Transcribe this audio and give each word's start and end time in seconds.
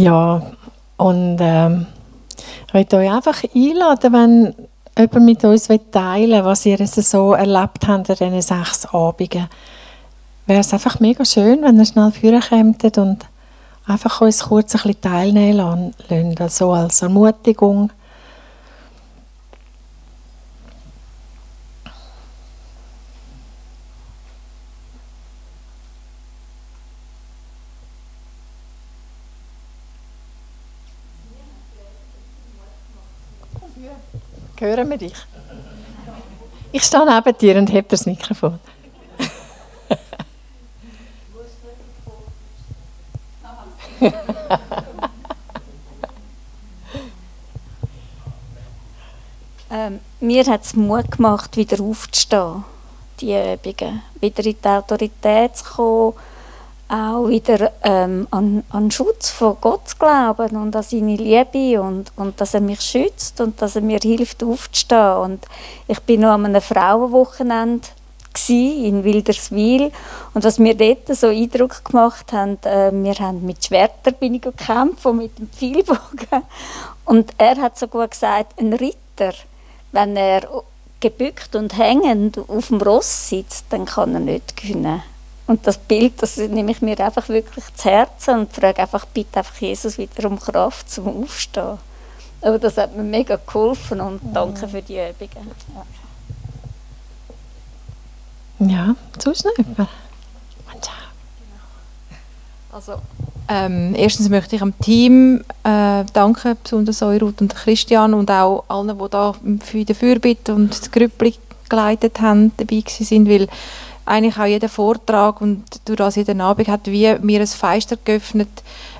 Ja, 0.00 0.40
und 0.96 1.36
ähm, 1.40 1.86
ich 2.66 2.72
möchte 2.72 2.96
euch 2.96 3.10
einfach 3.10 3.44
einladen, 3.54 4.12
wenn 4.14 4.54
jemand 4.96 5.26
mit 5.26 5.44
uns 5.44 5.68
teilen 5.90 6.30
will, 6.30 6.44
was 6.44 6.64
ihr 6.64 6.86
so 6.86 7.34
erlebt 7.34 7.86
habt 7.86 7.86
an 7.86 8.04
diesen 8.04 8.40
sechs 8.40 8.86
Abenden. 8.86 9.48
Wäre 10.46 10.60
es 10.60 10.72
einfach 10.72 11.00
mega 11.00 11.22
schön, 11.26 11.60
wenn 11.62 11.78
ihr 11.78 11.84
schnell 11.84 12.12
vorkommt 12.12 12.96
und 12.96 13.26
einfach 13.86 14.22
uns 14.22 14.44
kurz 14.44 14.74
ein 14.74 14.82
bisschen 14.82 15.00
teilnehmen 15.02 15.92
lassen, 16.08 16.48
so 16.48 16.72
als 16.72 17.02
Ermutigung. 17.02 17.90
Hören 34.58 34.90
wir 34.90 34.98
dich? 34.98 35.14
Ich 36.72 36.82
stehe 36.84 37.04
neben 37.06 37.38
dir 37.38 37.56
und 37.56 37.72
heb 37.72 37.88
das 37.88 38.06
Mikrofon. 38.06 38.60
ähm, 49.70 50.00
mir 50.20 50.46
hat 50.46 50.64
es 50.64 50.74
Mut 50.74 51.10
gemacht, 51.10 51.56
wieder 51.56 51.82
aufzustehen, 51.82 52.64
die 53.20 53.32
Übungen. 53.32 54.02
Wieder 54.20 54.44
in 54.44 54.56
die 54.62 54.68
Autorität 54.68 55.56
zu 55.56 55.64
kommen, 55.64 56.14
auch 56.90 57.28
wieder 57.28 57.70
ähm, 57.82 58.26
an, 58.32 58.64
an 58.70 58.90
Schutz 58.90 59.30
von 59.30 59.56
Gott 59.60 59.88
zu 59.88 59.96
glauben 59.96 60.56
und 60.56 60.74
an 60.74 60.82
seine 60.82 61.14
Liebe 61.14 61.80
und, 61.80 62.10
und 62.16 62.40
dass 62.40 62.54
er 62.54 62.60
mich 62.60 62.80
schützt 62.80 63.40
und 63.40 63.62
dass 63.62 63.76
er 63.76 63.82
mir 63.82 64.00
hilft 64.02 64.42
aufzustehen. 64.42 65.16
Und 65.18 65.46
ich 65.86 66.00
bin 66.00 66.22
noch 66.22 66.30
an 66.30 66.46
einem 66.46 66.60
Frauenwochenende 66.60 67.86
in 68.48 69.04
Wilderswil 69.04 69.92
und 70.34 70.44
was 70.44 70.58
mir 70.58 70.74
dort 70.74 71.14
so 71.16 71.28
Eindruck 71.28 71.84
gemacht 71.84 72.32
hat, 72.32 72.64
äh, 72.64 72.90
wir 72.90 73.14
haben 73.14 73.44
mit 73.44 73.64
Schwertern 73.64 74.14
bin 74.18 74.34
ich 74.34 74.42
gekämpft 74.42 75.04
und 75.06 75.18
mit 75.18 75.38
dem 75.38 75.48
Pfeilbogen 75.50 76.42
und 77.04 77.32
er 77.38 77.56
hat 77.56 77.78
so 77.78 77.86
gut 77.86 78.10
gesagt, 78.10 78.58
ein 78.58 78.72
Ritter, 78.72 79.34
wenn 79.92 80.16
er 80.16 80.42
gebückt 81.00 81.54
und 81.54 81.76
hängend 81.76 82.38
auf 82.38 82.68
dem 82.68 82.80
Ross 82.80 83.28
sitzt, 83.28 83.66
dann 83.70 83.84
kann 83.84 84.14
er 84.14 84.20
nicht 84.20 84.56
gewinnen. 84.56 85.02
Und 85.50 85.66
das 85.66 85.78
Bild, 85.78 86.12
das 86.22 86.36
nehme 86.36 86.70
ich 86.70 86.80
mir 86.80 87.00
einfach 87.00 87.28
wirklich 87.28 87.64
zu 87.74 87.90
Herzen 87.90 88.38
und 88.38 88.52
frage 88.52 88.80
einfach, 88.82 89.04
bitte 89.06 89.40
einfach 89.40 89.56
Jesus 89.56 89.98
wieder 89.98 90.28
um 90.28 90.38
Kraft 90.38 90.88
zum 90.88 91.24
Aufstehen. 91.24 91.76
Aber 92.40 92.60
das 92.60 92.76
hat 92.76 92.96
mir 92.96 93.02
mega 93.02 93.34
geholfen 93.34 94.00
und 94.00 94.20
danke 94.32 94.68
für 94.68 94.80
die 94.80 94.94
Übungen. 94.94 95.50
Ja, 98.60 98.94
sonst 99.18 99.44
noch 99.44 99.58
jemand? 99.58 99.88
Also, 102.70 102.94
ähm, 103.48 103.96
erstens 103.96 104.28
möchte 104.28 104.54
ich 104.54 104.62
am 104.62 104.78
Team 104.78 105.42
äh, 105.64 106.04
danken, 106.12 106.58
besonders 106.62 107.02
euch 107.02 107.20
Ruth 107.20 107.40
und 107.40 107.56
Christian 107.56 108.14
und 108.14 108.30
auch 108.30 108.62
allen, 108.68 108.96
die 108.96 109.08
da 109.10 109.34
für 109.64 109.84
die 109.84 109.94
Fürbitte 109.94 110.54
und 110.54 110.70
das 110.70 110.92
Grüppli 110.92 111.34
geleitet 111.68 112.20
haben, 112.20 112.52
dabei 112.56 112.84
sind, 112.86 113.28
weil 113.28 113.48
eigentlich 114.06 114.38
auch 114.38 114.46
jeder 114.46 114.68
Vortrag 114.68 115.40
und 115.40 115.64
durch 115.84 115.98
das 115.98 116.16
jeden 116.16 116.40
Abend 116.40 116.68
hat 116.68 116.86
wie 116.86 117.14
mir 117.20 117.40
ein 117.40 117.46
Fenster 117.46 117.96
geöffnet, 118.04 118.48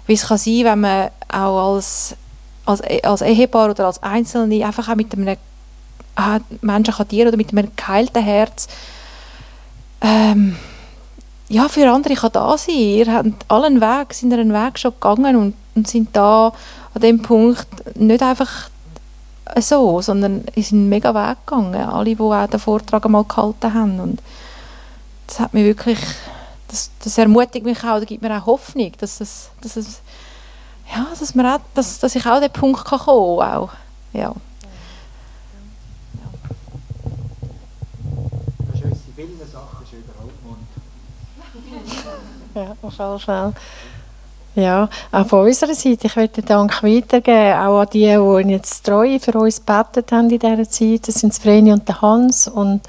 wie 0.07 0.15
es 0.15 0.27
kann 0.27 0.39
sein, 0.39 0.65
wenn 0.65 0.81
man 0.81 1.09
auch 1.29 1.75
als, 1.75 2.15
als, 2.67 2.83
als 3.03 3.23
Ehepaar 3.23 3.71
oder 3.71 3.87
als 3.87 4.03
Einzelne 4.03 4.65
einfach 4.65 4.89
auch 4.89 4.97
mit 4.97 5.13
einem 5.13 5.37
ah, 6.17 6.39
Menschen 6.61 6.95
kann 6.95 7.09
dienen 7.09 7.29
oder 7.29 7.37
mit 7.37 7.53
einem 7.53 7.71
geheilten 7.77 8.23
Herz 8.23 8.69
ähm, 10.01 10.57
ja, 11.49 11.69
für 11.69 11.91
andere 11.91 12.15
kann 12.15 12.33
da 12.33 12.57
sein. 12.57 12.75
Ihr 12.75 13.13
habt 13.13 13.45
allen 13.49 13.81
Weg, 13.81 14.15
sind 14.15 14.33
einen 14.33 14.53
Weg 14.53 14.79
schon 14.79 14.93
gegangen 14.93 15.37
und, 15.37 15.55
und 15.75 15.89
sind 15.89 16.11
da 16.13 16.53
an 16.95 17.03
dem 17.03 17.23
Punkt 17.23 17.67
nicht 17.97 18.23
einfach 18.23 18.71
so, 19.59 20.01
sondern 20.01 20.45
sie 20.55 20.63
sind 20.63 20.89
mega 20.89 21.13
Weg 21.13 21.39
gegangen. 21.45 21.75
Alle, 21.75 22.15
die 22.15 22.21
auch 22.21 22.47
den 22.47 22.61
Vortrag 22.61 23.05
einmal 23.05 23.25
gehalten 23.25 23.75
haben. 23.75 24.01
Und 24.01 24.23
das 25.31 25.39
hat 25.39 25.55
mich 25.55 25.65
wirklich, 25.65 25.99
das, 26.67 26.91
das 27.03 27.17
ermutigt 27.17 27.65
mich 27.65 27.79
auch, 27.85 27.99
das 27.99 28.07
gibt 28.07 28.21
mir 28.21 28.37
auch 28.37 28.47
Hoffnung, 28.47 28.93
dass, 28.99 29.19
das, 29.19 29.51
dass, 29.61 29.77
es, 29.77 30.01
ja, 30.93 31.07
dass, 31.19 31.35
man 31.37 31.47
auch, 31.47 31.61
dass, 31.73 32.01
dass 32.01 32.17
ich 32.17 32.27
auch 32.27 32.33
an 32.33 32.43
den 32.43 32.53
Punkt 32.53 32.85
kann 32.85 32.99
kommen 32.99 33.39
kann. 33.39 33.57
Auch. 33.57 33.71
Ja. 34.13 34.35
Ja, 42.53 42.77
auf 42.83 42.99
jeden 42.99 43.19
Fall. 43.21 43.53
Ja, 44.61 44.91
auch 45.11 45.27
von 45.27 45.47
unserer 45.47 45.75
Seite, 45.75 46.07
ich 46.07 46.17
möchte 46.17 46.43
den 46.43 46.49
Dank 46.49 46.83
weitergeben, 46.83 47.55
auch 47.55 47.81
an 47.81 47.89
die, 47.93 48.01
die 48.45 48.53
jetzt 48.53 48.85
treu 48.85 49.19
für 49.19 49.33
uns 49.39 49.65
gebetet 49.65 50.13
haben 50.13 50.29
in 50.29 50.39
dieser 50.39 50.69
Zeit. 50.69 51.09
Das 51.09 51.15
sind 51.15 51.35
Vreni 51.35 51.73
und 51.73 52.03
Hans 52.03 52.47
und 52.47 52.83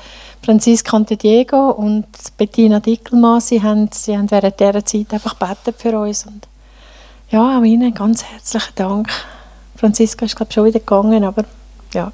Franziska 0.44 0.98
und 0.98 1.24
Diego 1.24 1.70
und 1.70 2.08
Bettina 2.36 2.82
Dickelmann, 2.82 3.40
sie 3.40 3.64
haben, 3.64 3.90
sie 3.94 4.18
haben 4.18 4.30
während 4.30 4.60
dieser 4.60 4.84
Zeit 4.84 5.14
einfach 5.14 5.40
gebetet 5.40 5.76
für 5.78 5.98
uns. 5.98 6.26
Und 6.26 6.46
ja, 7.30 7.58
auch 7.58 7.64
Ihnen 7.64 7.94
ganz 7.94 8.26
herzlichen 8.26 8.76
Dank. 8.76 9.10
Franziska 9.78 10.26
ist, 10.26 10.36
glaube 10.36 10.50
ich, 10.50 10.56
schon 10.56 10.66
wieder 10.66 10.80
gegangen, 10.80 11.24
aber 11.24 11.46
ja. 11.94 12.12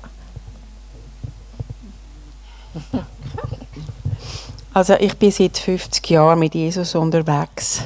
Also 4.74 4.94
ich 5.00 5.18
bin 5.18 5.32
seit 5.32 5.58
50 5.58 6.08
Jahren 6.12 6.38
mit 6.38 6.54
Jesus 6.54 6.94
unterwegs. 6.94 7.82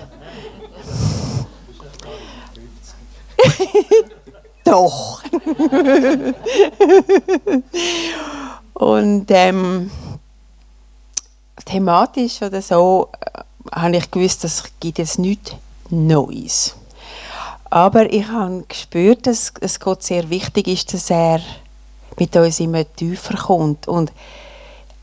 Doch. 4.63 5.21
Und 8.73 9.25
ähm, 9.29 9.91
thematisch 11.65 12.41
oder 12.41 12.61
so 12.61 13.09
äh, 13.19 13.41
habe 13.71 13.97
ich 13.97 14.11
gewusst, 14.11 14.43
dass 14.43 14.63
gibt 14.79 14.99
jetzt 14.99 15.19
nichts 15.19 15.53
Neues. 15.89 16.75
Aber 17.69 18.11
ich 18.11 18.27
habe 18.27 18.65
gespürt, 18.67 19.27
dass 19.27 19.53
es 19.61 19.79
Gott 19.79 20.03
sehr 20.03 20.29
wichtig 20.29 20.67
ist, 20.67 20.93
dass 20.93 21.09
er 21.09 21.39
mit 22.19 22.35
uns 22.35 22.59
immer 22.59 22.83
tiefer 22.95 23.37
kommt. 23.37 23.87
Und 23.87 24.11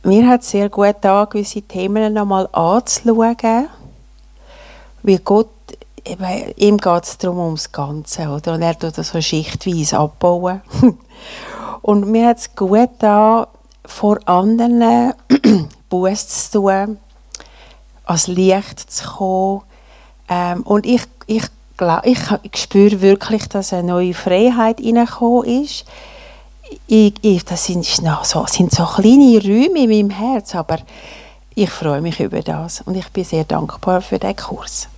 mir 0.02 0.28
hat 0.28 0.42
es 0.42 0.50
sehr 0.50 0.68
gut 0.68 0.96
da 1.00 1.24
gewisse 1.24 1.62
Themen 1.62 2.12
nochmal 2.12 2.48
anzuschauen, 2.52 3.68
wie 5.02 5.18
Gott, 5.18 5.48
eben, 6.04 6.52
ihm 6.56 6.78
geht 6.78 7.04
es 7.04 7.18
darum 7.18 7.38
ums 7.38 7.72
Ganze, 7.72 8.28
oder? 8.28 8.54
Und 8.54 8.62
er 8.62 8.78
tut 8.78 8.98
das 8.98 9.08
so 9.08 9.20
schichtweise 9.20 9.98
abbauen. 9.98 10.62
Und 11.82 12.10
mir 12.10 12.28
hat 12.28 12.38
es 12.38 12.54
gut 12.54 12.90
da 12.98 13.48
vor 13.84 14.18
anderen 14.26 15.14
Buß 15.88 16.28
zu 16.28 16.60
tun, 16.60 16.98
als 18.04 18.26
Licht 18.26 18.90
zu 18.90 19.08
kommen. 19.08 19.62
Ähm, 20.28 20.62
und 20.62 20.84
ich, 20.84 21.02
ich, 21.26 21.44
ich, 22.02 22.18
ich 22.42 22.56
spüre 22.60 23.00
wirklich, 23.00 23.48
dass 23.48 23.72
eine 23.72 23.88
neue 23.88 24.12
Freiheit 24.12 24.80
reingekommen 24.80 25.62
ist. 25.62 25.86
Ich, 26.86 27.14
ich, 27.22 27.44
das 27.44 27.64
sind, 27.64 27.84
so, 27.84 28.44
sind 28.46 28.72
so 28.72 28.84
kleine 28.84 29.40
Räume 29.40 29.84
in 29.84 29.88
meinem 29.88 30.10
Herz, 30.10 30.54
aber 30.54 30.78
ich 31.54 31.70
freue 31.70 32.02
mich 32.02 32.20
über 32.20 32.42
das 32.42 32.82
und 32.82 32.94
ich 32.94 33.08
bin 33.08 33.24
sehr 33.24 33.44
dankbar 33.44 34.02
für 34.02 34.18
diesen 34.18 34.36
Kurs. 34.36 34.88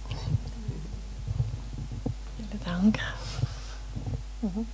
Dank. 2.81 2.99
Mhm 4.43 4.67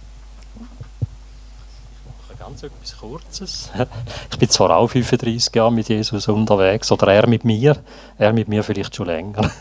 ganz 2.46 2.62
etwas 2.62 2.96
Kurzes. 2.98 3.70
Ich 4.30 4.38
bin 4.38 4.48
zwar 4.48 4.76
auch 4.76 4.86
35 4.86 5.52
Jahre 5.54 5.72
mit 5.72 5.88
Jesus 5.88 6.28
unterwegs, 6.28 6.92
oder 6.92 7.12
er 7.12 7.26
mit 7.26 7.44
mir, 7.44 7.76
er 8.18 8.32
mit 8.32 8.46
mir 8.48 8.62
vielleicht 8.62 8.94
schon 8.94 9.06
länger. 9.06 9.50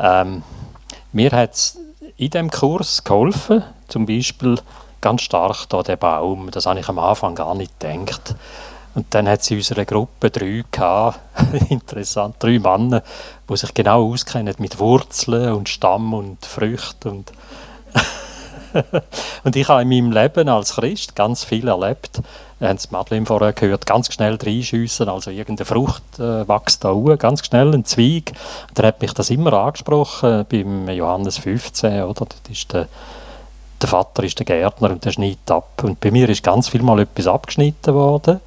Ähm, 0.00 0.44
mir 1.10 1.32
hat 1.32 1.54
es 1.54 1.76
in 2.16 2.30
diesem 2.30 2.50
Kurs 2.50 3.02
geholfen, 3.02 3.64
zum 3.88 4.06
Beispiel 4.06 4.54
ganz 5.00 5.22
stark 5.22 5.68
da 5.70 5.82
der 5.82 5.96
Baum, 5.96 6.52
das 6.52 6.66
habe 6.66 6.78
ich 6.78 6.88
am 6.88 7.00
Anfang 7.00 7.34
gar 7.34 7.56
nicht 7.56 7.80
gedacht. 7.80 8.36
Und 8.94 9.12
dann 9.12 9.28
hat 9.28 9.40
es 9.40 9.50
in 9.50 9.56
unserer 9.56 9.84
Gruppe 9.84 10.30
drei 10.30 10.62
gehabt, 10.70 11.18
interessant, 11.68 12.36
drei 12.38 12.58
Männer, 12.58 13.02
die 13.48 13.56
sich 13.56 13.74
genau 13.74 14.12
auskennen 14.12 14.54
mit 14.58 14.78
Wurzeln 14.78 15.52
und 15.54 15.68
Stamm 15.68 16.14
und 16.14 16.44
Früchten 16.44 17.08
und 17.08 17.32
und 19.44 19.56
ich 19.56 19.68
habe 19.68 19.82
in 19.82 19.88
meinem 19.88 20.12
Leben 20.12 20.48
als 20.48 20.74
Christ 20.74 21.14
ganz 21.16 21.44
viel 21.44 21.68
erlebt. 21.68 22.20
Wir 22.58 22.68
haben 22.68 22.76
es 22.76 22.90
Madeleine 22.90 23.26
vorher 23.26 23.52
gehört, 23.52 23.86
ganz 23.86 24.12
schnell 24.12 24.34
reinschiessen, 24.34 25.08
also 25.08 25.30
irgendeine 25.30 25.64
Frucht 25.64 26.02
äh, 26.18 26.48
wächst 26.48 26.84
da 26.84 26.92
hoch, 26.92 27.16
ganz 27.18 27.44
schnell, 27.44 27.72
ein 27.72 27.84
Zweig. 27.84 28.32
Und 28.68 28.84
hat 28.84 29.00
mich 29.00 29.12
das 29.12 29.30
immer 29.30 29.52
angesprochen, 29.52 30.44
beim 30.50 30.88
Johannes 30.88 31.38
15, 31.38 32.02
oder? 32.02 32.26
Das 32.26 32.40
ist 32.50 32.72
der, 32.72 32.88
der 33.80 33.88
Vater 33.88 34.24
ist 34.24 34.38
der 34.38 34.46
Gärtner 34.46 34.90
und 34.90 35.04
der 35.04 35.12
schneidet 35.12 35.50
ab. 35.50 35.82
Und 35.82 36.00
bei 36.00 36.10
mir 36.10 36.28
ist 36.28 36.42
ganz 36.42 36.68
viel 36.68 36.82
mal 36.82 36.98
etwas 36.98 37.28
abgeschnitten 37.28 37.94
worden. 37.94 38.40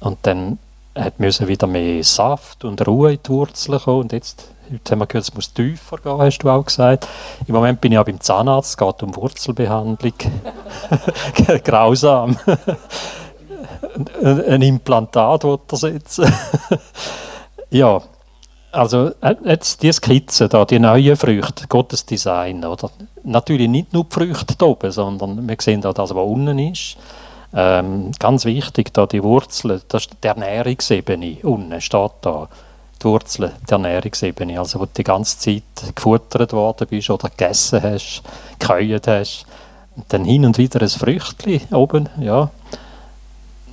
Und 0.00 0.18
dann 0.22 0.58
hat 0.94 1.20
müssen 1.20 1.48
wieder 1.48 1.66
mehr 1.66 2.02
Saft 2.04 2.64
und 2.64 2.86
Ruhe 2.86 3.12
in 3.12 3.20
die 3.24 3.30
Wurzeln 3.30 3.80
kommen. 3.80 4.02
Und 4.02 4.12
jetzt, 4.12 4.48
jetzt 4.70 4.90
haben 4.90 4.98
wir 4.98 5.06
gehört, 5.06 5.24
es 5.24 5.34
muss 5.34 5.52
tiefer 5.52 5.98
gehen, 5.98 6.18
hast 6.18 6.38
du 6.38 6.50
auch 6.50 6.64
gesagt. 6.64 7.06
Im 7.46 7.54
Moment 7.54 7.80
bin 7.80 7.92
ich 7.92 7.98
auch 7.98 8.04
beim 8.04 8.20
Zahnarzt, 8.20 8.70
es 8.70 8.76
geht 8.76 9.02
um 9.02 9.14
Wurzelbehandlung. 9.14 10.14
Grausam. 11.64 12.36
ein 14.22 14.62
Implantat 14.62 15.44
er 15.44 15.58
setzen. 15.76 16.32
ja, 17.70 18.00
also 18.72 19.10
äh, 19.20 19.34
jetzt 19.44 19.82
die 19.82 19.92
Skizze 19.92 20.48
da, 20.48 20.64
die 20.64 20.78
neuen 20.78 21.16
Früchte, 21.16 21.66
Gottes 21.68 22.06
Design, 22.06 22.64
oder? 22.64 22.90
Natürlich 23.24 23.68
nicht 23.68 23.92
nur 23.92 24.04
die 24.04 24.14
Früchte 24.14 24.66
oben, 24.66 24.90
sondern 24.92 25.48
wir 25.48 25.56
sehen 25.60 25.84
auch 25.84 25.94
das, 25.94 26.14
was 26.14 26.26
unten 26.26 26.58
ist. 26.58 26.96
Ähm, 27.52 28.12
ganz 28.18 28.44
wichtig, 28.44 28.94
da 28.94 29.06
die 29.06 29.22
Wurzeln, 29.22 29.82
das 29.88 30.06
ist 30.06 30.16
die 30.22 30.28
Ernährungsebene, 30.28 31.38
unten 31.42 31.80
steht 31.80 32.12
da, 32.20 32.48
die 33.00 33.04
Wurzeln 33.04 33.52
der 33.68 33.76
Ernährungsebene, 33.76 34.58
also 34.58 34.80
wo 34.80 34.84
du 34.84 34.92
die 34.96 35.04
ganze 35.04 35.38
Zeit 35.38 35.94
gefuttert 35.94 36.52
worden 36.52 36.86
bist 36.88 37.10
oder 37.10 37.28
gegessen 37.28 37.82
hast, 37.82 38.22
gekäuert 38.58 39.08
hast. 39.08 39.46
Dann 40.08 40.24
hin 40.24 40.46
und 40.46 40.58
wieder 40.58 40.80
ein 40.80 40.88
Früchtchen 40.88 41.62
oben, 41.72 42.08
ja. 42.20 42.50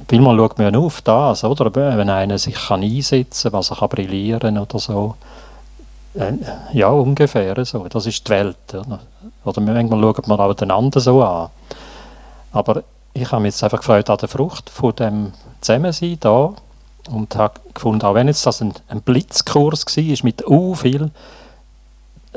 Vielmal 0.08 0.38
schaut 0.38 0.58
man 0.58 0.76
auf 0.76 1.02
das, 1.02 1.44
oder? 1.44 1.74
Wenn 1.76 2.10
einer 2.10 2.38
sich 2.38 2.56
kann 2.56 2.82
einsetzen 2.82 3.52
kann, 3.52 3.60
was 3.60 3.72
er 3.72 3.78
kann 3.78 3.90
brillieren 3.90 4.58
oder 4.58 4.80
so. 4.80 5.16
Äh, 6.16 6.34
ja, 6.74 6.88
ungefähr 6.90 7.64
so. 7.66 7.88
Das 7.88 8.06
ist 8.06 8.26
die 8.26 8.32
Welt. 8.32 8.58
Oder, 8.74 9.00
oder 9.44 9.62
manchmal 9.62 10.02
schaut 10.02 10.28
man 10.28 10.40
auch 10.40 10.54
den 10.54 10.72
anderen 10.72 11.04
so 11.04 11.22
an. 11.22 11.50
Aber 12.54 12.84
ich 13.22 13.32
habe 13.32 13.42
mich 13.42 13.54
jetzt 13.54 13.64
einfach 13.64 13.80
gefreut 13.80 14.10
an 14.10 14.18
der 14.18 14.30
Frucht 14.30 14.70
von 14.70 14.96
dem 14.96 15.34
Zusammensein 15.62 16.18
da 16.20 16.54
und 17.10 17.36
habe 17.36 17.60
gefunden, 17.74 18.06
auch 18.06 18.14
wenn 18.14 18.28
jetzt 18.28 18.46
das 18.46 18.62
ein, 18.62 18.74
ein 18.90 19.02
Blitzkurs 19.02 19.86
war, 19.86 20.18
mit 20.24 20.48
u 20.48 20.76
viel, 20.76 21.12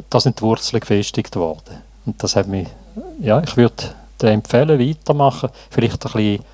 da 0.08 0.20
sind 0.20 0.38
die 0.38 0.42
Wurzeln 0.42 0.80
gefestigt 0.80 1.36
worden. 1.36 1.82
Und 2.06 2.22
das 2.22 2.36
hat 2.36 2.46
mich, 2.46 2.68
ja, 3.20 3.40
ich 3.40 3.56
würde 3.56 3.94
empfehlen, 4.22 4.78
weitermachen, 4.78 5.50
vielleicht 5.70 6.06
ein 6.06 6.12
bisschen 6.12 6.44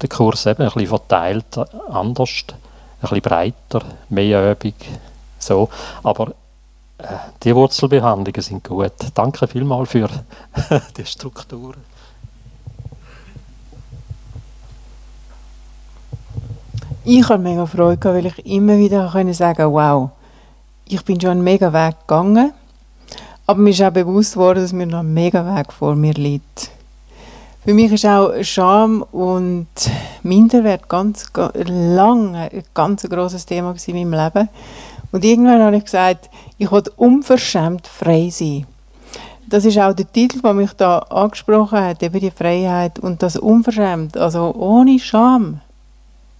den 0.00 0.08
Kurs 0.08 0.46
eben 0.46 0.62
ein 0.62 0.70
bisschen 0.70 0.88
verteilt, 0.88 1.58
anders, 1.90 2.44
ein 2.48 3.00
bisschen 3.00 3.20
breiter, 3.20 3.82
mehr 4.08 4.52
Übung, 4.52 4.74
so. 5.38 5.68
Aber 6.02 6.32
äh, 6.98 7.04
die 7.42 7.54
Wurzelbehandlungen 7.54 8.42
sind 8.42 8.64
gut. 8.64 8.92
Danke 9.14 9.46
vielmals 9.46 9.90
für 9.90 10.08
die 10.96 11.06
Strukturen. 11.06 11.91
Ich 17.04 17.28
habe 17.28 17.42
mega 17.42 17.66
Freude, 17.66 18.14
weil 18.14 18.26
ich 18.26 18.46
immer 18.46 18.78
wieder 18.78 19.10
sagen 19.10 19.56
konnte, 19.56 19.72
wow, 19.72 20.10
ich 20.86 21.04
bin 21.04 21.20
schon 21.20 21.30
einen 21.30 21.42
mega 21.42 21.72
Weg 21.72 21.98
gegangen, 22.06 22.52
aber 23.44 23.58
mir 23.58 23.70
ist 23.70 23.82
auch 23.82 23.90
bewusst 23.90 24.36
worden, 24.36 24.62
dass 24.62 24.72
mir 24.72 24.86
noch 24.86 25.00
ein 25.00 25.12
mega 25.12 25.44
Weg 25.56 25.72
vor 25.72 25.96
mir 25.96 26.14
liegt. 26.14 26.70
Für 27.64 27.74
mich 27.74 27.90
ist 27.90 28.06
auch 28.06 28.32
Scham 28.42 29.02
und 29.10 29.66
Minderwert 30.22 30.88
ganz, 30.88 31.26
lange 31.64 32.38
ein 32.38 32.62
ganz 32.72 33.02
grosses 33.02 33.46
Thema 33.46 33.74
in 33.84 33.94
meinem 33.96 34.24
Leben. 34.24 34.48
Und 35.10 35.24
irgendwann 35.24 35.60
habe 35.60 35.78
ich 35.78 35.84
gesagt, 35.84 36.30
ich 36.56 36.70
will 36.70 36.84
unverschämt 36.94 37.88
frei 37.88 38.30
sein. 38.30 38.64
Das 39.48 39.64
ist 39.64 39.76
auch 39.76 39.92
der 39.92 40.10
Titel, 40.10 40.40
der 40.40 40.54
mich 40.54 40.72
da 40.74 41.00
angesprochen 41.00 41.80
hat, 41.80 42.00
über 42.00 42.20
die 42.20 42.30
Freiheit 42.30 43.00
und 43.00 43.24
das 43.24 43.36
unverschämt, 43.36 44.16
also 44.16 44.54
ohne 44.54 45.00
Scham 45.00 45.61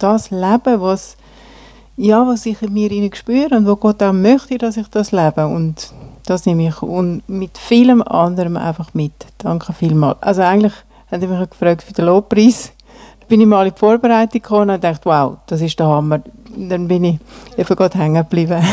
das 0.03 0.29
leben, 0.31 0.81
was, 0.81 1.15
ja, 1.95 2.27
was 2.27 2.45
ich 2.45 2.61
in 2.61 2.73
mir 2.73 3.15
spüre 3.15 3.55
und 3.55 3.65
wo 3.65 3.75
Gott 3.75 4.03
auch 4.03 4.13
möchte, 4.13 4.57
dass 4.57 4.77
ich 4.77 4.87
das 4.89 5.11
lebe. 5.11 5.47
Und 5.47 5.93
das 6.25 6.45
nehme 6.45 6.67
ich 6.67 6.81
und 6.81 7.27
mit 7.27 7.57
vielem 7.57 8.01
anderem 8.01 8.57
einfach 8.57 8.93
mit. 8.93 9.13
Danke 9.37 9.73
vielmals. 9.73 10.21
Also 10.21 10.41
eigentlich 10.41 10.73
haben 11.11 11.21
sie 11.21 11.27
mich 11.27 11.49
gefragt 11.49 11.83
für 11.83 11.93
den 11.93 12.05
Lobpreis. 12.05 12.71
Da 13.19 13.27
bin 13.27 13.41
ich 13.41 13.47
mal 13.47 13.67
in 13.67 13.73
die 13.73 13.79
Vorbereitung 13.79 14.41
gekommen 14.41 14.69
und 14.71 14.83
dachte, 14.83 15.05
wow, 15.05 15.37
das 15.47 15.61
ist 15.61 15.79
der 15.79 15.87
Hammer. 15.87 16.21
Und 16.55 16.69
dann 16.69 16.87
bin 16.87 17.03
ich 17.03 17.19
eben 17.57 17.75
Gott 17.75 17.95
hängen 17.95 18.15
geblieben. 18.15 18.61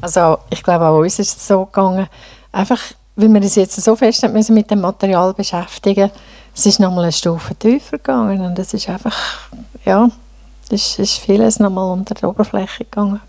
also 0.00 0.38
ich 0.50 0.62
glaube, 0.62 0.86
auch 0.86 0.98
uns 0.98 1.18
ist 1.18 1.36
es 1.36 1.46
so 1.46 1.64
gegangen, 1.66 2.06
einfach, 2.52 2.80
weil 3.16 3.28
wir 3.28 3.40
uns 3.40 3.54
jetzt 3.54 3.80
so 3.82 3.96
fest 3.96 4.26
mit 4.50 4.70
dem 4.70 4.80
Material 4.80 5.34
beschäftigen 5.34 6.10
müssen, 6.10 6.35
es 6.56 6.64
ist 6.64 6.80
nochmal 6.80 7.04
eine 7.04 7.12
Stufe 7.12 7.54
tiefer 7.54 7.98
gegangen 7.98 8.40
und 8.40 8.58
es 8.58 8.72
ist 8.72 8.88
einfach, 8.88 9.14
ja, 9.84 10.08
es 10.70 10.98
ist 10.98 11.18
vieles 11.18 11.58
nochmal 11.60 11.92
unter 11.92 12.14
der 12.14 12.30
Oberfläche 12.30 12.84
gegangen. 12.84 13.20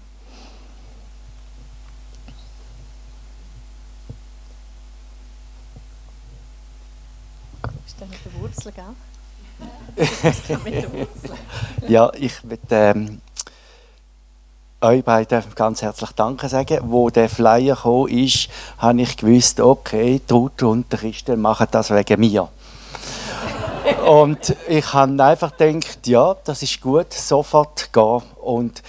Ist 7.86 7.96
das 8.00 8.08
mit 8.08 8.20
der 8.26 8.42
Wurzel, 8.42 8.72
gell? 8.72 8.86
mit 10.64 10.74
der 10.76 10.94
Wurzel. 10.94 11.36
ja, 11.90 12.10
ich 12.14 12.42
möchte 12.46 12.76
ähm, 12.76 13.22
euch 14.80 15.04
beiden 15.04 15.44
ganz 15.54 15.82
herzlich 15.82 16.12
Danke 16.12 16.48
sagen. 16.48 16.80
Wo 16.84 17.10
der 17.10 17.28
Flyer 17.28 17.76
kam, 17.76 18.08
ist, 18.08 18.48
habe 18.78 19.02
ich 19.02 19.18
gewusst, 19.18 19.60
okay, 19.60 20.22
Trud 20.26 20.64
und 20.64 20.90
der 20.94 21.00
Christen 21.00 21.42
machen 21.42 21.68
das 21.72 21.92
wegen 21.92 22.20
mir. 22.22 22.48
Und 24.06 24.56
ich 24.68 24.94
habe 24.94 25.24
einfach 25.24 25.56
gedacht, 25.58 26.08
ja, 26.08 26.36
das 26.44 26.64
ist 26.64 26.82
gut, 26.82 27.14
sofort 27.14 27.92
gehen. 27.94 28.22
Und 28.42 28.82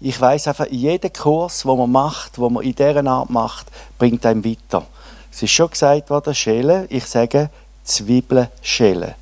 ich 0.00 0.20
weiß 0.20 0.48
einfach, 0.48 0.66
jeder 0.70 1.10
Kurs, 1.10 1.62
den 1.62 1.76
man 1.76 1.90
macht, 1.90 2.38
wo 2.38 2.48
man 2.50 2.62
in 2.62 2.74
dieser 2.74 3.06
Art 3.06 3.30
macht, 3.30 3.66
bringt 3.98 4.24
einem 4.26 4.44
weiter. 4.44 4.86
Es 5.32 5.42
ist 5.42 5.52
schon 5.52 5.70
gesagt 5.70 6.10
worden, 6.10 6.34
Schälen. 6.34 6.86
Ich 6.90 7.06
sage 7.06 7.50
Zwiebeln 7.84 8.48
schälen. 8.62 9.14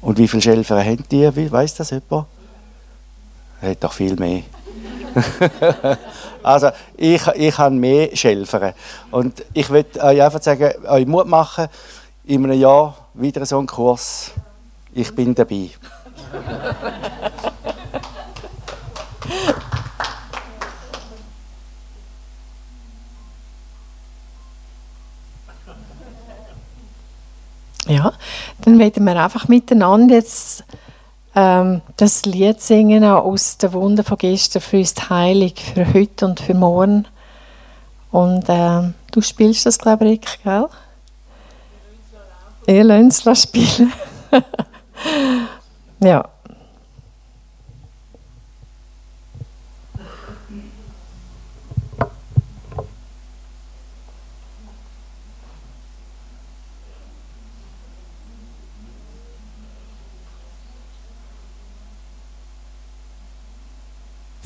Und 0.00 0.18
wie 0.18 0.28
viele 0.28 0.42
Schälfer 0.42 0.82
haben 0.82 1.04
die? 1.10 1.52
Weiß 1.52 1.74
das 1.74 1.90
jemand? 1.90 2.26
Er 3.60 3.70
hat 3.70 3.84
doch 3.84 3.92
viel 3.92 4.16
mehr. 4.16 4.42
also 6.42 6.70
ich, 6.96 7.26
ich 7.26 7.58
habe 7.58 7.74
mehr 7.74 8.14
Schälfer. 8.16 8.74
Und 9.10 9.44
ich 9.52 9.68
würde 9.68 10.02
euch 10.02 10.22
einfach 10.22 10.42
sagen, 10.42 10.72
euch 10.86 11.06
Mut 11.06 11.26
machen, 11.26 11.68
in 12.24 12.44
einem 12.44 12.58
Jahr 12.58 12.96
wieder 13.14 13.44
so 13.44 13.58
einen 13.58 13.66
Kurs 13.66 14.32
ich 14.92 15.14
bin 15.14 15.34
dabei. 15.34 15.70
Ja, 27.86 28.12
dann 28.60 28.78
werden 28.78 29.04
wir 29.04 29.22
einfach 29.22 29.48
miteinander 29.48 30.14
jetzt 30.14 30.64
ähm, 31.34 31.82
das 31.96 32.24
Lied 32.24 32.60
singen 32.60 33.04
aus 33.04 33.58
der 33.58 33.72
Wunde 33.72 34.04
von 34.04 34.18
gestern 34.18 34.62
für 34.62 34.78
uns 34.78 34.94
heilig, 35.10 35.60
für 35.74 35.92
heute 35.92 36.26
und 36.26 36.40
für 36.40 36.54
morgen. 36.54 37.06
Und 38.12 38.44
ähm, 38.48 38.94
du 39.12 39.20
spielst 39.20 39.66
das, 39.66 39.78
glaube 39.78 40.08
ich, 40.08 40.20
gell? 40.44 40.68
Ihr 42.66 42.84
lasst 42.84 43.26
es 43.26 43.42
spielen. 43.42 43.92
ja. 46.00 46.28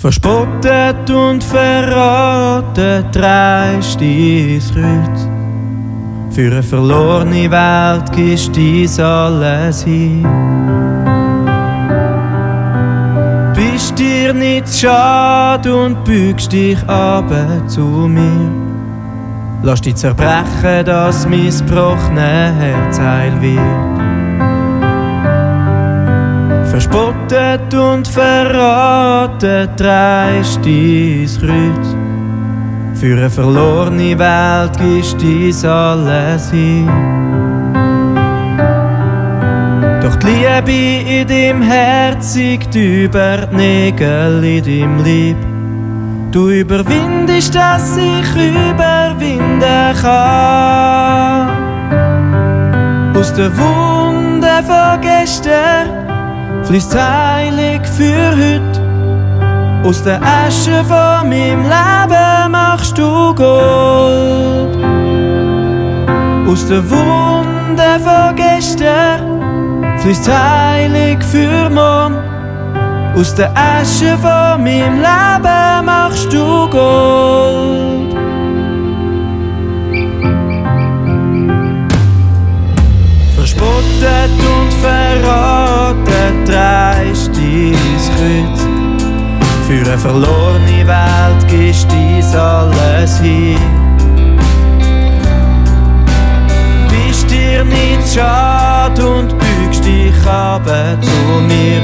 Verspottet 0.05 1.09
und 1.09 1.43
verraten 1.43 3.11
dreist 3.11 4.03
ins 4.03 4.71
Kreuz. 4.71 5.34
Für 6.35 6.51
eine 6.51 6.65
verlorene 6.65 7.49
Welt 7.49 8.11
gibst 8.11 8.57
dies 8.57 8.99
alles 8.99 9.85
hin. 9.85 10.27
Bist 13.55 13.97
dir 13.97 14.35
nicht 14.35 14.69
schade 14.69 15.73
und 15.73 16.03
bügst 16.03 16.51
dich 16.51 16.77
aber 16.89 17.65
zu 17.69 17.83
mir. 17.83 18.51
Lass 19.63 19.81
dich 19.81 19.95
zerbrechen, 19.95 20.85
dass 20.85 21.25
mein 21.29 21.51
gebrochene 21.57 22.53
Herz 22.59 22.99
heil 22.99 23.41
wird. 23.41 23.61
Verspottet 26.69 27.73
und 27.73 28.09
verraten 28.09 29.69
dreist 29.77 30.59
dein 30.65 31.29
Kreuz. 31.41 32.04
Für 32.95 33.17
eine 33.17 33.29
verlorene 33.29 34.19
Welt 34.19 34.79
gibst 34.79 35.21
dies 35.21 35.65
alles 35.65 36.51
hin. 36.51 36.89
Doch 40.01 40.17
die 40.17 40.27
Liebe 40.27 41.11
in 41.11 41.27
deinem 41.29 41.63
Herz 41.63 42.35
siegt 42.35 42.75
über 42.75 43.49
die 43.51 43.57
Nägel 43.57 44.45
in 44.45 44.65
deinem 44.65 45.05
Lieb. 45.05 45.37
Du 46.31 46.51
überwindest, 46.51 47.55
dass 47.55 47.97
ich 47.97 48.35
überwinden 48.35 49.61
kann. 50.03 51.49
Aus 53.17 53.33
der 53.35 53.51
Wunde 53.57 54.63
von 54.67 55.01
gestern 55.01 55.89
fließt 56.65 56.97
heilig 56.97 57.81
für 57.97 58.31
heute. 58.37 58.81
Aus 59.85 60.03
der 60.03 60.21
Asche 60.23 60.85
von 60.85 61.29
meinem 61.29 61.63
Leben 61.63 62.34
machst 62.85 62.99
du 62.99 63.35
Gold. 63.35 64.77
Aus 66.47 66.67
der 66.69 66.83
Wunde 66.91 67.99
von 68.05 68.37
gestern 68.37 69.99
fließt 70.01 70.29
heilig 70.29 71.19
für 71.25 71.71
morgen. 71.71 72.19
Aus 73.17 73.35
der 73.35 73.51
Asche 73.57 74.19
von 74.19 74.63
meinem 74.63 75.01
Leben 75.01 75.87
machst 75.87 76.31
du 76.31 76.69
Gold. 76.69 78.15
Verspottet 83.35 84.37
und 84.57 84.73
verraten 84.83 86.45
dreist 86.45 87.31
dein 87.35 87.75
Kreuz. 88.17 88.64
Für 89.75 89.81
eine 89.81 89.99
verlorene 89.99 90.87
Welt 90.87 91.49
gibst 91.49 91.89
dies 91.91 92.33
alles 92.37 93.19
hin. 93.19 93.59
Bist 96.89 97.29
dir 97.29 97.65
nicht 97.65 98.15
schade 98.15 99.05
und 99.05 99.37
bügst 99.37 99.85
dich 99.85 100.15
aber 100.29 100.97
zu 101.01 101.41
mir. 101.49 101.83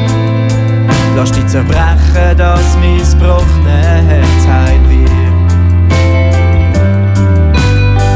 Lass 1.17 1.33
dich 1.33 1.45
zerbrechen, 1.49 2.37
dass 2.37 2.77
mein 2.81 2.99
gebrochene 2.99 4.05
Herz 4.07 4.47
heil 4.47 4.81
wird. 4.89 5.11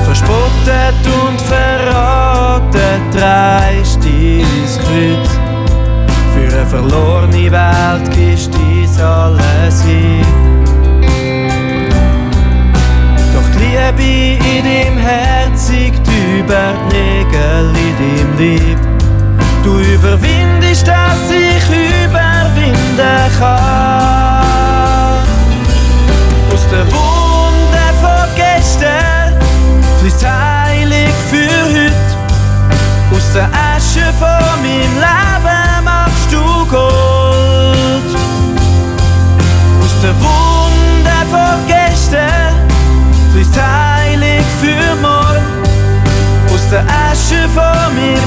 Verspottet 0.04 1.02
und 1.26 1.40
verraten 1.40 3.00
dreist 3.12 3.99
dein 4.04 4.45
Kreuz. 4.85 5.28
Für 6.33 6.57
eine 6.57 6.66
verlorene 6.66 7.50
Welt 7.50 8.11
gibst 8.12 8.53
dies 8.94 9.00
alles 9.00 9.82
hin. 9.82 10.24
Doch 13.34 13.48
die 13.52 13.64
Liebe 13.64 14.44
in 14.44 14.64
deinem 14.64 14.98
Herz 14.98 15.68
siegt 15.68 16.06
über 16.08 16.74
die 16.90 16.96
Nägel 16.96 17.72
in 17.76 17.94
deinem 17.98 18.38
Lieb. 18.38 18.78
Du 19.62 19.78
überwindest, 19.78 20.86
dass 20.86 21.30
ich 21.30 21.64
überwinden 22.04 22.76
kann. 23.38 23.64
Aus 26.52 26.68
der 26.70 26.86
Wunde 26.92 27.84
von 28.00 28.28
gestern 28.36 29.40
fließt 30.00 30.24
heilig 30.24 31.14
für 31.30 31.64
heute. 31.72 31.94
Aus 33.14 33.32
der 33.32 33.48
Asche 33.74 34.12
von 34.18 34.62
meinem 34.62 34.94
Leben 34.98 35.84
machst 35.84 36.32
du 36.32 36.66
Gold. 36.66 37.03
Aus 40.04 40.11
der 40.11 40.23
Wunde 40.23 41.16
von 41.30 41.66
gestern 41.66 42.52
fließt 43.32 43.56
heilig 43.56 44.44
für 44.61 44.96
morgen. 45.00 45.46
Aus 46.52 46.68
der 46.68 46.82
Asche 46.82 47.49
von 47.54 47.94
meinem 47.94 48.24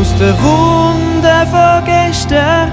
Aus 0.00 0.16
der 0.16 0.34
Wunde 0.42 1.46
von 1.50 1.84
gestern 1.84 2.72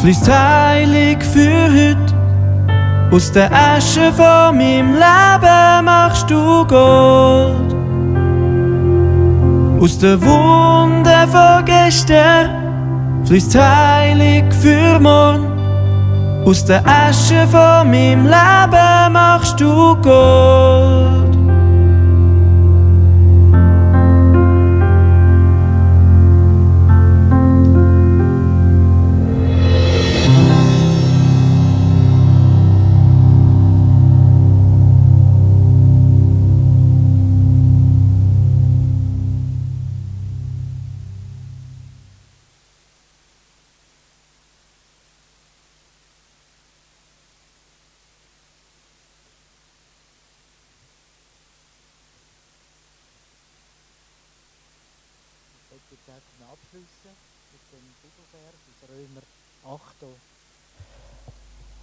fließt 0.00 0.28
heilig 0.28 1.22
für 1.22 1.68
heute. 1.70 3.14
Aus 3.14 3.30
der 3.30 3.52
Asche 3.52 4.12
von 4.12 4.56
meinem 4.58 4.94
Leben 4.94 5.84
machst 5.84 6.28
du 6.28 6.66
Gold. 6.66 7.72
Aus 9.80 9.96
der 10.00 10.20
Wunde 10.20 11.28
von 11.30 11.64
gestern 11.64 12.50
fließt 13.26 13.54
heilig 13.54 14.42
für 14.60 14.98
morgen. 14.98 15.46
Aus 16.44 16.64
der 16.64 16.82
Asche 16.84 17.46
von 17.46 17.88
meinem 17.92 18.24
Leben 18.24 19.12
machst 19.12 19.60
du 19.60 19.94
Gold. 20.02 20.99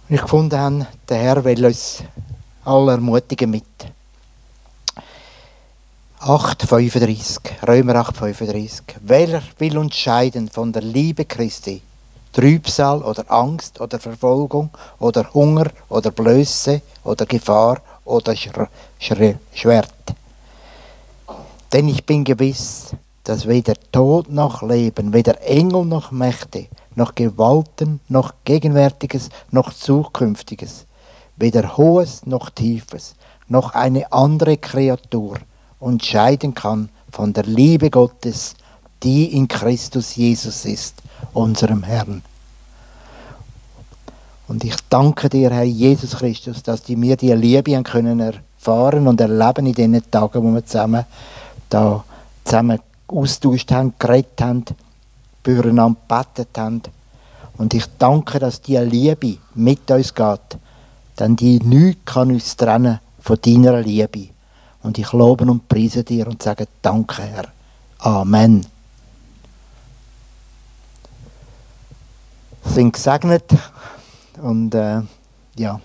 Und 0.08 0.14
ich 0.14 0.22
gefunden 0.22 0.58
habe, 0.58 0.86
der 1.08 1.18
Herr 1.18 1.44
will 1.44 1.66
uns 1.66 2.02
alle 2.64 2.92
ermutigen 2.92 3.50
mit 3.50 3.64
8,35, 6.20 7.66
Römer 7.68 7.96
8,35. 7.96 8.82
Wer 9.00 9.42
will 9.58 9.78
uns 9.78 9.96
scheiden 9.96 10.48
von 10.48 10.72
der 10.72 10.82
Liebe 10.82 11.26
Christi? 11.26 11.82
Trübsal 12.32 13.02
oder 13.02 13.30
Angst 13.30 13.80
oder 13.80 13.98
Verfolgung 13.98 14.70
oder 14.98 15.32
Hunger 15.34 15.70
oder 15.88 16.10
Blöße 16.10 16.80
oder 17.04 17.26
Gefahr 17.26 17.80
oder 18.04 18.34
Schwert. 18.36 19.92
Denn 21.72 21.88
ich 21.88 22.04
bin 22.04 22.24
gewiss, 22.24 22.92
dass 23.28 23.46
weder 23.46 23.74
Tod 23.92 24.30
noch 24.30 24.62
Leben, 24.62 25.12
weder 25.12 25.42
Engel 25.42 25.84
noch 25.84 26.10
Mächte, 26.10 26.66
noch 26.94 27.14
Gewalten, 27.14 28.00
noch 28.08 28.32
Gegenwärtiges, 28.44 29.28
noch 29.50 29.74
Zukünftiges, 29.74 30.86
weder 31.36 31.76
Hohes 31.76 32.24
noch 32.24 32.48
Tiefes, 32.48 33.16
noch 33.46 33.74
eine 33.74 34.10
andere 34.12 34.56
Kreatur 34.56 35.36
uns 35.78 36.06
scheiden 36.06 36.54
kann 36.54 36.88
von 37.12 37.34
der 37.34 37.44
Liebe 37.44 37.90
Gottes, 37.90 38.54
die 39.02 39.36
in 39.36 39.46
Christus 39.46 40.16
Jesus 40.16 40.64
ist, 40.64 41.02
unserem 41.34 41.82
Herrn. 41.82 42.22
Und 44.48 44.64
ich 44.64 44.76
danke 44.88 45.28
dir, 45.28 45.50
Herr 45.50 45.64
Jesus 45.64 46.16
Christus, 46.16 46.62
dass 46.62 46.82
die 46.82 46.96
mir 46.96 47.16
die 47.18 47.32
Liebe 47.34 47.80
können 47.82 48.20
erfahren 48.20 49.06
und 49.06 49.20
erleben 49.20 49.66
in 49.66 49.74
diesen 49.74 50.10
Tagen, 50.10 50.42
wo 50.42 50.54
wir 50.54 50.64
zusammen 50.64 51.04
da 51.68 52.02
zusammen 52.42 52.80
austauscht 53.08 53.70
haben, 53.72 53.94
geredet 53.98 54.40
haben, 54.40 54.64
füreinander 55.42 55.98
gebetet 56.08 56.56
haben. 56.56 56.82
Und 57.56 57.74
ich 57.74 57.86
danke, 57.98 58.38
dass 58.38 58.60
die 58.60 58.76
Liebe 58.76 59.38
mit 59.54 59.90
uns 59.90 60.14
geht, 60.14 60.58
denn 61.18 61.34
die 61.36 61.58
nichts 61.58 62.04
kann 62.04 62.30
uns 62.30 62.56
trennen 62.56 63.00
von 63.20 63.38
deiner 63.40 63.80
Liebe. 63.80 64.28
Und 64.82 64.98
ich 64.98 65.12
lobe 65.12 65.44
und 65.44 65.68
preise 65.68 66.04
dir 66.04 66.28
und 66.28 66.42
sage 66.42 66.68
Danke, 66.80 67.22
Herr. 67.22 67.46
Amen. 67.98 68.64
Sind 72.64 72.92
gesegnet 72.92 73.44
und 74.40 74.74
äh, 74.74 75.00
ja. 75.56 75.80